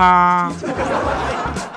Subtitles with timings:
[0.00, 0.50] 哈。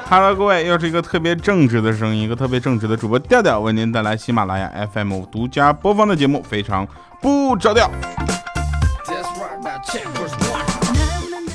[0.10, 6.87] Hello，各位，又是一个特别正直的声音，一个特别正直的主播调调，为您带来喜马拉雅 FM 独家播放的节目，非常
[7.22, 7.91] 不着调。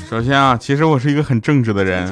[0.07, 2.07] 首先啊，其实我是一个很正直的人。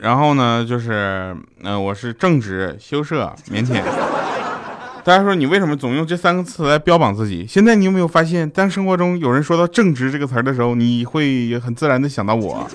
[0.00, 3.82] 然后呢，就是，嗯，我是正直、羞涩、腼腆。
[5.08, 7.46] 大家说你为什么总用这三个词来标榜自己？
[7.48, 12.68] 现在你有没有发现，当生活中有人说到正直这个词儿的时候，你会很自然的想到我？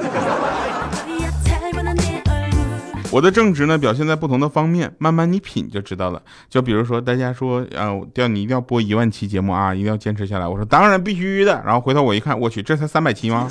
[3.12, 6.20] 我的正直呢，表现在不同的方面，慢慢你品就知道了。
[6.50, 10.48] 就比如说，大家说，呃，叫你一定要播一万期节目啊，一定要坚持下来。
[10.48, 11.62] 我说当然必须的。
[11.64, 13.48] 然后回头我一看，我去，这才三百期吗？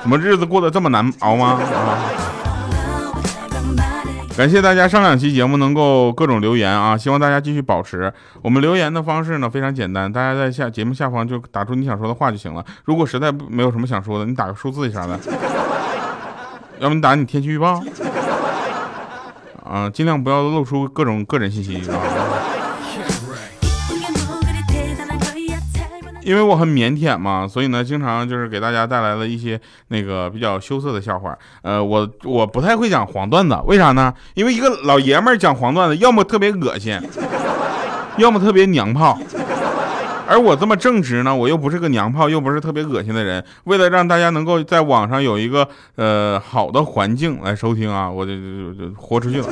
[0.00, 1.60] 怎么日子过得这么难熬吗？
[1.60, 1.98] 啊！
[4.36, 8.12] 感谢大家上两期节目能够各种留言啊，希望大家继续保持。
[8.42, 12.62] 我们留言的方式呢非常简单，大家在下节目下方就打出你想说的话就行了。
[12.84, 15.18] 如果实在没有什么想说的，你打个数字啥的，
[16.78, 17.82] 要不你打你天气预报。
[19.64, 21.96] 啊，尽量不要露出各种个人信息啊！
[26.26, 31.38] 因为我很腼腆嘛，所以呢，经常就是给大家带来了一些那个比较羞涩的笑话。
[31.62, 34.12] 呃，我我不太会讲黄段子，为啥呢？
[34.34, 37.00] 因为一个老爷们儿讲黄段子，要么特别恶心，
[38.18, 39.16] 要么特别娘炮。
[40.28, 43.44] 而我这么正直呢，我又不是个娘炮，又不是特别恶心的人。
[43.62, 49.46] 为了让大家能够在网上有一个呃好的环境来收听啊，我就就就豁出去了。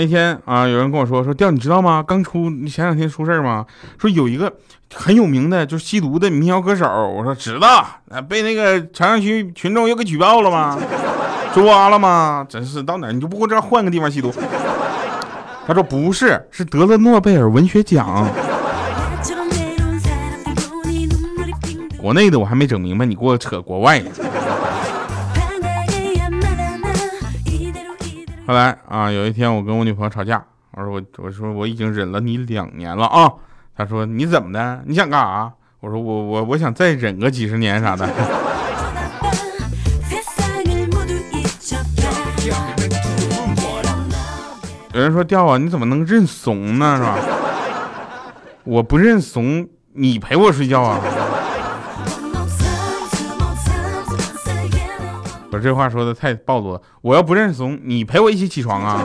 [0.00, 2.02] 那天啊，有人跟我说说调，你知道吗？
[2.02, 3.66] 刚出前两天出事吗？
[3.98, 4.50] 说有一个
[4.94, 6.86] 很有名的，就是吸毒的民谣歌手。
[7.14, 7.86] 我说知道，
[8.26, 10.78] 被那个朝阳区群众又给举报了吗？
[11.52, 12.46] 抓了吗？
[12.48, 14.32] 真是到哪你就不会这换个地方吸毒？
[15.66, 18.26] 他说不是，是得了诺贝尔文学奖。
[21.98, 24.02] 国内的我还没整明白，你给我扯国外。
[28.46, 33.32] 后来啊，有一天我跟我女朋友吵架，我说我我说我已经忍了你两年了啊。
[33.76, 34.82] 她说你怎么的？
[34.86, 35.52] 你想干啥？
[35.80, 38.08] 我说我我我想再忍个几十年啥的。
[44.92, 46.96] 有人说掉啊，你怎么能认怂呢？
[46.96, 47.16] 是吧？
[48.64, 51.00] 我不认怂，你陪我睡觉啊。
[55.60, 56.82] 这话说的太暴露了！
[57.02, 59.04] 我要不认怂，你陪我一起起床啊！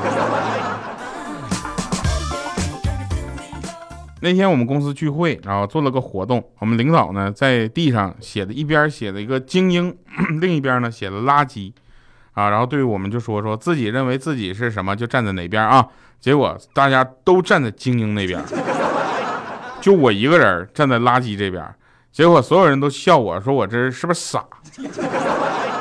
[4.21, 9.95] 那天我们公司聚会，然后做了个活动，我们领导呢在地上写的一边写了一个精英，
[10.41, 11.71] 另一边呢写了垃圾，
[12.33, 15.87] 啊，然后对我们就说说自己认为自己是什么就站在哪边啊，
[16.19, 18.41] 结果大家都站在精英那边，
[19.79, 21.63] 就我一个人站在垃圾这边，
[22.11, 24.43] 结果所有人都笑我说我这是不是傻？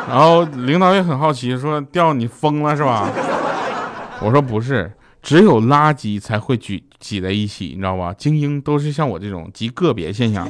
[0.09, 3.09] 然后领导也很好奇，说：“调你疯了是吧？”
[4.21, 4.93] 我说：“不是，
[5.23, 8.13] 只有垃圾才会聚挤在一起，你知道吧？
[8.13, 10.49] 精英都是像我这种极个别现象。”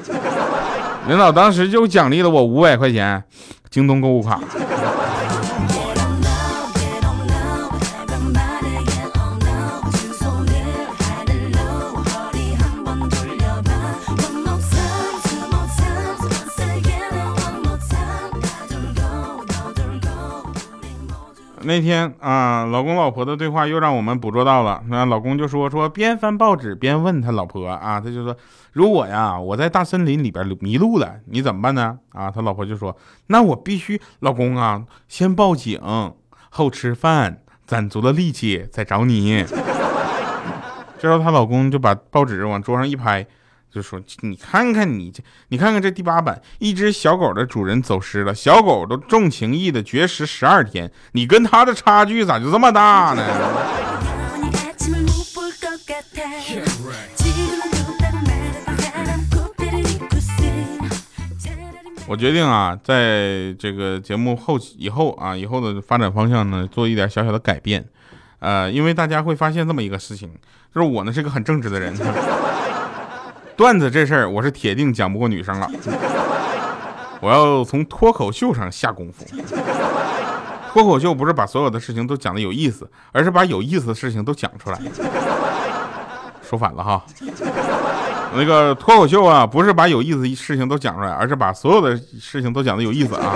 [1.07, 3.23] 领导当时就奖励了我五百块钱
[3.71, 4.41] 京东购物卡。
[21.65, 24.83] 那天啊，老公老婆的对话又让我们捕捉到了。
[24.89, 28.37] 那老公就说说边翻报纸边问他老婆啊，他就说
[28.73, 31.99] 如果呀我在大森林里边迷路了，你怎么办呢？
[32.11, 32.97] 啊，他老婆就说
[33.29, 35.81] 那我必须老公啊先报警
[36.51, 39.45] 后吃饭，攒足了力气再找你。
[40.99, 43.27] 这时候她老公就把报纸往桌上一拍。
[43.75, 53.25] 就说你看看你这，你看看这第八版，一只小狗的主人走失了，小狗都重情义的绝食十二天，你跟它的差距咋就这么大呢？
[62.07, 67.85] 我决定啊，在这个节目后期以后啊，以后的发展方向呢，做一点小小的改变，
[68.39, 70.31] 呃，因为大家会发现这么一个事情，
[70.73, 71.93] 就是我呢是个很正直的人。
[73.57, 75.71] 段子这事儿，我是铁定讲不过女生了。
[77.21, 79.25] 我要从脱口秀上下功夫。
[80.73, 84.81] 脱口秀不是把所有的事情都讲的有意思，而是把有意思的事情都讲出来。
[86.43, 87.01] 说反了哈。
[88.37, 93.35] 那个脱口秀啊，不是把有意思的事情都讲出来，而是把所有的事情都讲的有意思啊。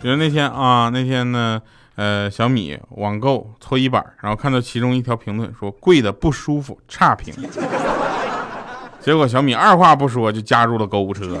[0.00, 1.60] 比如那天啊，那天呢，
[1.96, 7.34] 呃，小米网购搓衣板，然后看到其中一条评论说贵的不舒服，差评。
[9.02, 11.40] 结果小米二话不说就加入了购物车。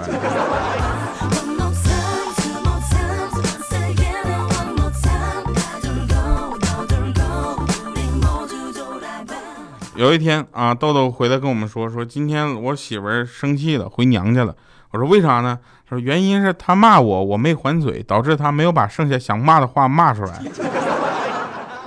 [9.94, 14.56] 有一天啊，豆豆回来跟我们说，说今天我媳妇儿生气了，回娘家了。
[14.90, 15.58] 我说为啥呢？
[15.90, 20.42] 他说原因是他骂我，我没还嘴，导致他没有把剩下想骂的话骂出来，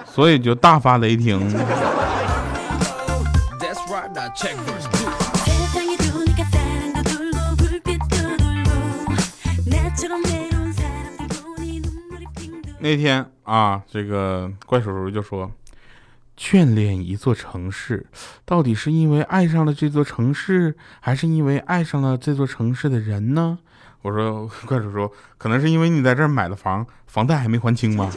[0.06, 1.40] 所以就大发雷霆。
[12.80, 15.52] 那天啊，这个怪叔叔就说。
[16.36, 18.08] 眷恋一座城市，
[18.46, 23.60] 到底是因为爱上了这座城市，还是因为爱上了这座城市的人呢？
[24.02, 28.10] 我说，怪叔叔，可能是因为你在这儿买了房，房贷还没还清吗？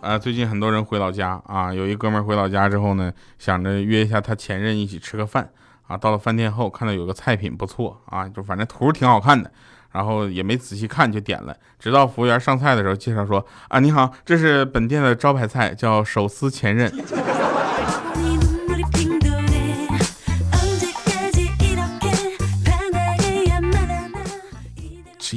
[0.00, 5.48] 啊，最近很多人回老家啊，有一哥们儿回老家之后呢，想着约一下他前任一起吃个饭
[5.88, 5.96] 啊。
[5.96, 9.50] 到了饭店后，看到有个菜品不错啊，就反正图挺好看的。
[9.92, 16.92] 然后也没仔细看就点了，直到服务员上菜的时候介绍说：“啊，你好，这是本店的招牌菜，叫手撕前任。”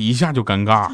[0.09, 0.89] 一下就尴尬。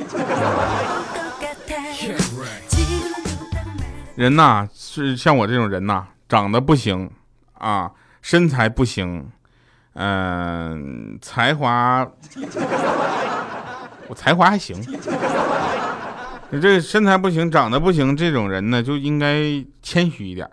[4.15, 7.09] 人呐，是像我这种人呐，长得不行
[7.53, 7.89] 啊，
[8.21, 9.29] 身材不行，
[9.93, 12.05] 嗯，才华。
[14.09, 14.77] 我才华还行，
[16.49, 19.43] 你这身材不行，长得不行，这种人呢就应该
[19.81, 20.49] 谦虚一点。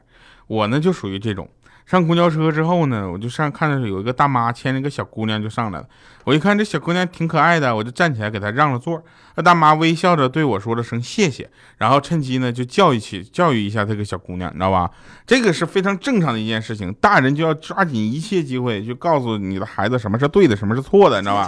[0.47, 1.49] 我呢就属于这种，
[1.93, 5.85] 上公交车之后呢，我就上看到有一个大妈牵着个小姑娘就上来了。
[6.25, 9.03] 我一看这小姑娘挺可爱的，我就站起来给她让了座。
[9.35, 14.91] 那大妈微笑着对我说了声谢谢，然后趁机呢就教育起教育一下这个小姑娘，你知道吧？
[15.27, 21.47] 这个是非常正常的一件事情，大人就要抓紧一切机会，就告诉你的孩子什么是对的，什么是错的，你知道吧？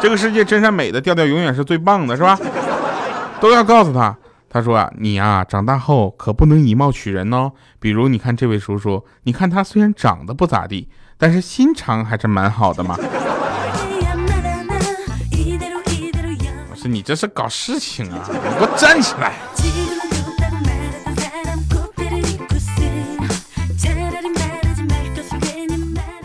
[0.00, 2.38] 这个世界真善美的调调永远是最棒的，是吧？
[3.40, 4.16] 都要告诉他。
[4.56, 7.52] 他说啊，你呀，长大后可不能以貌取人哦。
[7.78, 10.88] 比如你看这位叔叔，你看他虽然长得不咋地，
[11.18, 12.96] 但是心肠还是蛮好的嘛。
[16.70, 18.26] 我说你这是搞事情啊！
[18.28, 19.34] 你给我站起来。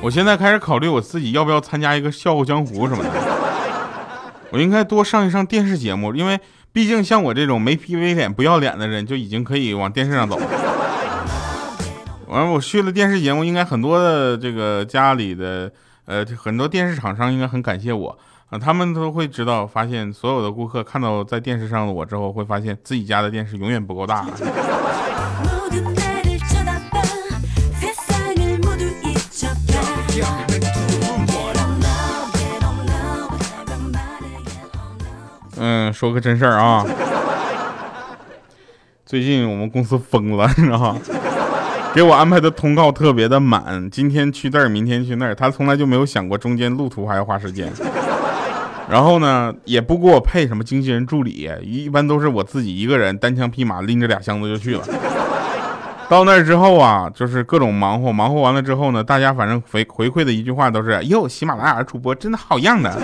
[0.01, 3.09] 我现在开始考虑我自己要不要参加一个笑傲江湖什么的。
[4.51, 6.39] 我应该多上一上电视节目，因为
[6.73, 10.39] 毕竟像我这种没皮没脸、不要脸的人，就已经可以往电视上走。
[12.27, 15.69] 完了，我去了电视节目，应该很多的这个家里的
[16.06, 18.18] 呃很多电视厂商应该很感谢我
[18.50, 24.25] 啊，他们都会知道，发现所有的顾客看到在电视上的我之后，会发现自己家的电视永远不够大。
[35.58, 36.86] 嗯，说个真事儿啊，
[39.05, 40.98] 最近我们公司疯了， 你知道吗？
[41.93, 47.72] 给我安排的通告特别的满，今天去这儿，明天去那儿，他从来就没有想过中间路途还要花时间。
[48.89, 54.84] 然后呢，也不给我配什么经纪人助理，一般都是我自己一个人单枪匹马拎着俩箱子就去了。
[56.10, 63.01] 到那儿之后啊，就是各种忙活，忙活完了之后呢，大家反正回回馈的一句话都是：哟，喜马拉雅主播真的好样的。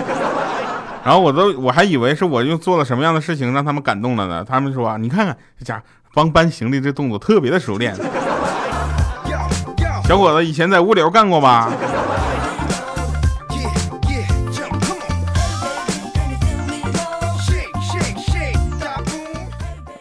[1.04, 4.44] 然后我都我还以为是我又做了什么样的事情让他们感动了呢？
[4.44, 7.96] 他们说你看看这家帮搬行李这动作特别的熟练。
[10.04, 11.72] 小伙子以前在物流干过吧？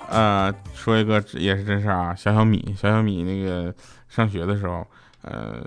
[0.10, 3.74] 呃，说一个也是真事啊，小小米，小小米那个
[4.10, 4.86] 上学的时候，
[5.22, 5.66] 呃。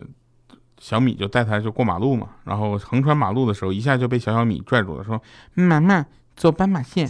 [0.81, 5.21] 小米就带他就过马路嘛，然后横穿马路的时候，一下就被小小米拽住了，说
[5.53, 7.09] ：“妈妈，走斑马线。”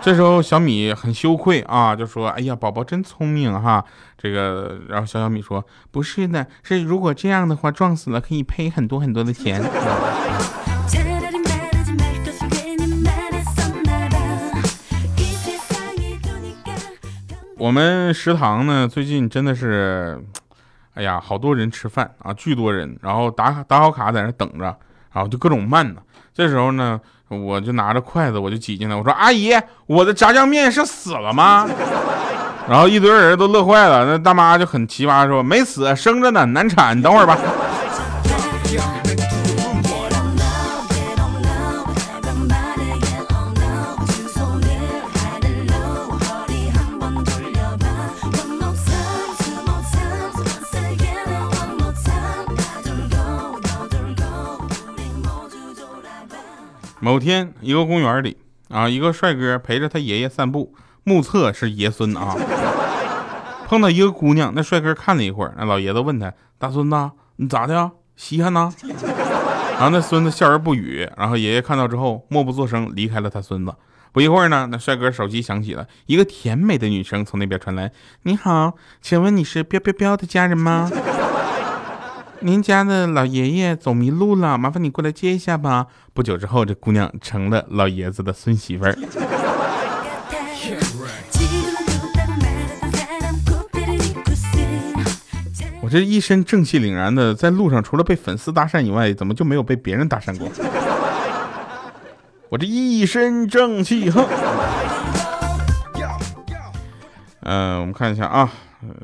[0.00, 3.84] 这时候小米很羞愧啊，就说：“哎呀，宝宝真聪明哈。”
[4.16, 9.62] 这个，然后小小米说：“不是的，是如果这样的话撞死了可以赔很多很多的钱。”
[17.58, 20.24] 我们食堂呢，最近真的是。
[20.94, 24.64] 哎呀，好多人吃饭啊，巨多人，然后打打好卡在那等着，
[25.12, 26.00] 然后就各种慢呢。
[26.34, 29.52] 这时候呢，我就拿着筷子，我就挤进来，我说：“阿姨，
[29.86, 31.66] 我的炸酱面是死了吗？”
[32.68, 34.06] 然后一堆人都乐坏了。
[34.06, 37.36] 那大妈就很奇葩说：“没死，生着呢，难产，你等会儿吧。”
[57.04, 58.36] 某天，一个公园里
[58.68, 62.36] 啊，一个帅哥陪着他爷爷散步，目测是爷孙啊。
[63.66, 67.90] 碰到一个姑娘，那帅哥看了一会儿，那老爷子问他：“大孙子，你咋的？
[68.14, 68.72] 稀罕呐？”
[69.74, 71.10] 然后那孙子笑而不语。
[71.16, 73.74] 然后爷爷看到之后，默不作声离开了他孙子。
[74.12, 77.90] 不一会儿呢，那帅哥手机响起了，一个甜美的女声从那边传来
[78.22, 80.88] ：“你好，请问你是彪彪彪的家人吗？”
[82.44, 85.86] 您家的老爷爷走迷路了，麻烦你过来接一下吧。
[86.12, 88.98] 不久之后，这姑娘成了老爷子的孙媳妇儿。
[95.80, 100.48] 我这一身正气凛然的，在路上除了被粉丝搭讪以外，怎么就没有被别人搭讪过？
[102.48, 104.26] 我这一身正气，哼。
[107.42, 108.50] 嗯，我们看一下啊。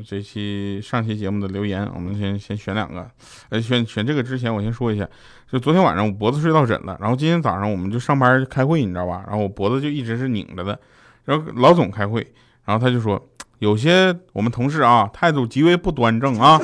[0.06, 3.08] 这期上期节目的留言，我们先先选两个。
[3.48, 5.08] 呃，选选这个之前，我先说一下，
[5.50, 9.24] 就昨天晚上我脖子睡到枕了，然后今天早上我们就上班开会，你知道吧？
[9.26, 10.78] 然后我脖子就一直是拧着的。
[11.24, 12.26] 然后老总开会，
[12.64, 16.60] 然后他就说，有些我们同事啊，态度极为不端正啊，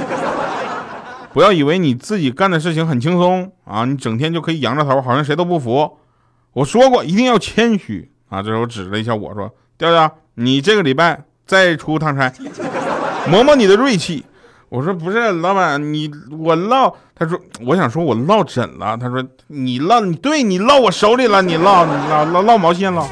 [1.33, 5.99] 不要以为你自己干的事情很轻松啊，你整天就可以扬着头，好像谁都不服。
[6.55, 8.43] 我说过一定要谦虚啊。
[8.43, 12.33] 这时候指了一下我说，调调，你这个礼拜再出趟差。
[13.29, 14.25] 磨磨你的锐气，
[14.69, 23.07] 我说不是老板，你我落，他说我想说我落枕了，他说你落，你对你落我手里了，你落落落落毛线了。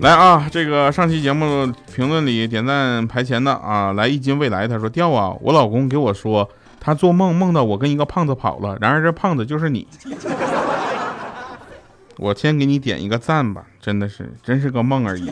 [0.00, 6.48] 来啊，这个上期节目评论里点赞排前的啊，来一斤未来，他说掉啊，我老公给我说
[6.80, 9.86] 他做梦梦到我跟一个胖子跑了，然而这胖子就是你。
[12.16, 15.30] 我先给你点一个赞吧，真的是真是个梦而已。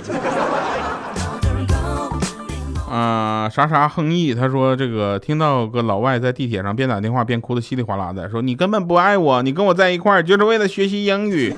[2.98, 11.54] 啊，啥啥横意，他说这个听到个老外在地铁上边打电话边哭的稀里哗啦的，说你根本不爱我，你跟我在一块儿就是为了学习英语，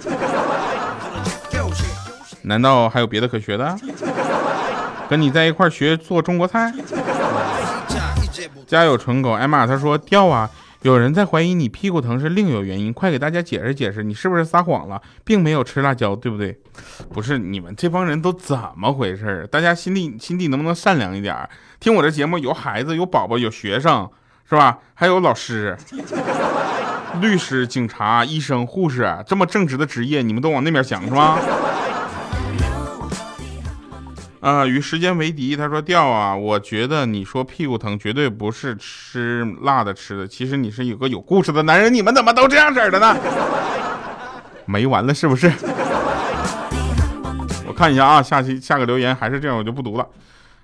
[2.42, 3.74] 难道还有别的可学的？
[5.08, 6.70] 跟你在一块儿学做中国菜？
[8.66, 10.50] 家有纯狗，艾玛他说掉啊。
[10.82, 16.58] 有人在怀疑你屁股疼是另有原因，快给大家解释解释，你是不是撒谎了，并没有吃辣椒，对不对？
[17.12, 19.46] 不是，你们这帮人都怎么回事？
[19.52, 21.36] 大家心地心地能不能善良一点？
[21.78, 24.08] 听我这节目有孩子，有宝宝，有学生，
[24.48, 24.78] 是吧？
[24.94, 25.76] 还有老师、
[27.20, 31.38] 律师、警察、医生、护士，这么正直的职业，你们都往那边想是吗？
[34.40, 35.54] 啊，与时间为敌。
[35.54, 40.26] 他说：“掉啊，我觉得你说屁股疼，绝对不是吃辣的吃的。
[40.26, 41.92] 其实你是有个有故事的男人。
[41.92, 43.14] 你们怎么都这样式的呢？
[44.64, 45.52] 没完了是不是？
[47.66, 50.06] 我看一下啊，下期下个留言还是这样，我就不读了。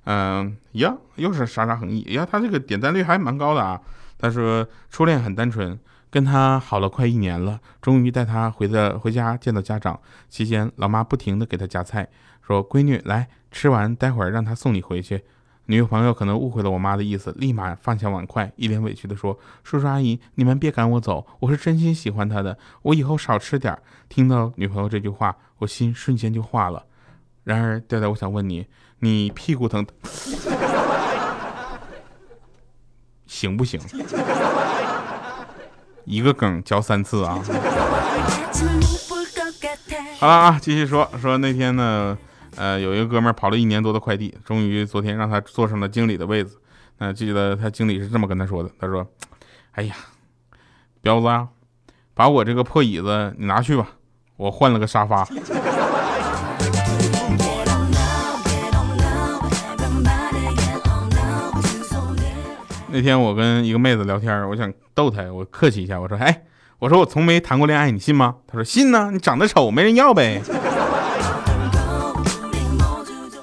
[0.05, 2.01] 嗯，呀，又是傻傻横意。
[2.15, 3.79] 呀，他这个点赞率还蛮高的啊。
[4.19, 5.79] 他说初恋很单纯，
[6.11, 10.01] 跟他好了快一年了，终于带他回的回家见到家长。
[10.29, 12.09] 期间，老妈不停的给他夹菜，
[12.41, 15.25] 说闺女来。”吃完，待会儿让他送你回去。
[15.65, 23.79] 女朋友可能误会了我妈的意思，立马放下碗筷，一脸委屈的说：“叔叔阿姨，你们别赶我走，我是真心喜欢他的，我以后少吃点。”
[24.11, 26.85] 听到女朋友这句话，我心瞬间就化了。
[27.45, 28.67] 然而，调调，我想问你，
[28.99, 29.87] 你屁股疼，
[33.27, 33.81] 行不行？
[36.07, 37.39] 一个梗嚼三次啊！
[40.19, 42.17] 好了啊，继续说说那天呢。
[42.59, 46.59] 呃，有一个哥们儿跑了一年多的快递，终于昨天让他坐上了经理的位子。
[46.97, 49.07] 那记得他经理是这么跟他说的：“他说，
[49.73, 49.95] 哎呀，
[51.03, 51.49] 彪子啊，
[52.15, 53.89] 把我这个破椅子你拿去吧，
[54.39, 55.23] 我换了个沙发。”
[62.97, 66.45] 那天我跟一个妹子聊天，我想逗她，我客气一下，我说：“哎，
[66.79, 70.41] 我说我从没谈过恋爱，你信吗？”她说：“信呢，你长得丑，没人要呗。”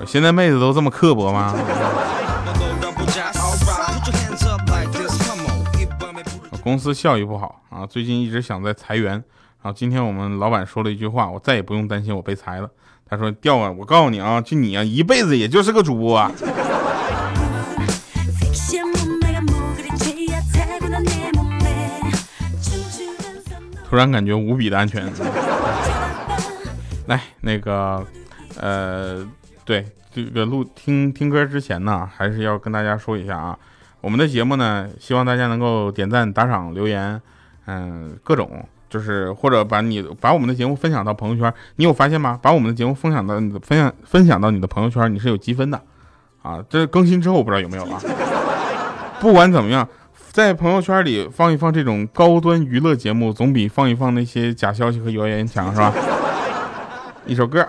[0.08, 1.54] 现在妹子都这么刻薄吗？
[6.64, 9.24] 公司效益不好啊，最近一直想在裁员。
[9.62, 12.68] 啊，今天我们老板说了一句话，我再也不用担心我被裁了。
[13.08, 16.28] 他说：“调啊，我告诉你啊，就你啊，一辈子也就是个主播。”
[23.94, 25.06] 突然感觉无比的安全。
[27.06, 28.04] 来，那个，
[28.60, 29.24] 呃。
[29.64, 33.58] 对这个录听听歌之前呢，还是要跟大家说一下啊，
[34.02, 37.22] 我们的节目呢，希望大家能够点赞、打赏、留言，
[37.68, 41.54] 嗯，各种就是或者把你把我们的节目分享到朋友圈。
[41.76, 42.40] 你有发现吗？
[42.42, 45.80] 把我们的节目分享到你的分享分享到你的朋友圈，你是有积分的
[46.42, 46.66] 啊。
[46.68, 48.02] 这更新之后我不知道有没有啊。
[49.22, 49.88] 不管怎么样，
[50.34, 55.94] 在朋友圈里放一放这种高端娱乐节目，总比放一放那些假消息和谣言强，是吧？
[57.28, 57.64] 一首歌。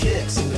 [0.00, 0.49] kicks.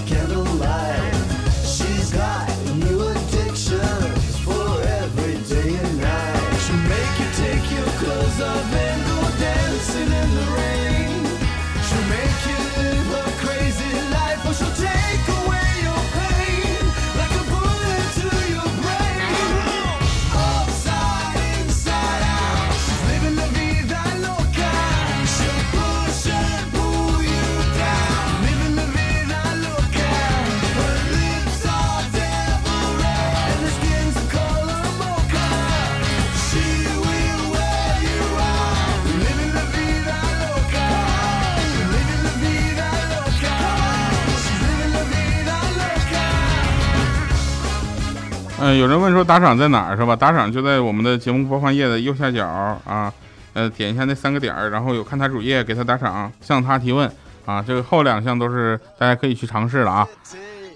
[48.78, 50.14] 有人问说打赏在哪儿是吧？
[50.14, 53.12] 打赏就在我们的节目播放页的右下角啊，
[53.52, 57.10] 呃，点一下那三个点儿，然后有看他主页，给他打赏，向他提问
[57.44, 60.08] 啊，这个后两项都是大家可以去尝试了啊。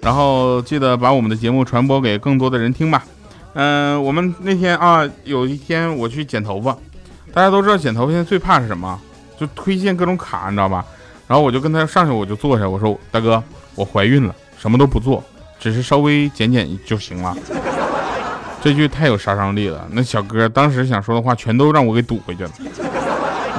[0.03, 3.05] 然后记得把我们的节目传播给更多的人听吧。
[3.55, 6.77] 嗯，我们那天啊，有一天我去剪头发，
[7.33, 8.99] 大家都知道剪头发现在最怕是什么？
[9.39, 10.85] 就推荐各种卡，你知道吧？
[11.27, 13.43] 然后我就跟他上去，我就坐下，我说大哥，
[13.75, 15.23] 我怀孕了，什么都不做，
[15.59, 17.37] 只是稍微剪剪就行了。
[18.67, 22.51] 这句太有杀伤力了，那小哥当时想说的话全都让我给堵回去了。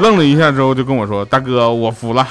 [0.02, 2.28] 愣了一下之后就跟我说：“大哥，我服了。”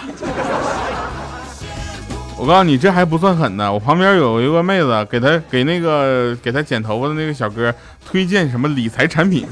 [2.36, 3.72] 我告诉你，这还不算狠呢。
[3.72, 9.46] 我旁边有一个妹子，给他给那个给他剪头发的那个小哥推荐什么理财产品，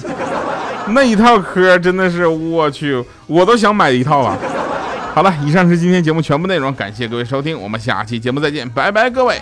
[0.89, 4.37] 那一套嗑真的是我去，我都想买一套了。
[5.15, 9.41] 好了，以上是今天节目全部内容，感谢各位收听，我们下期节目再见，拜拜，各位。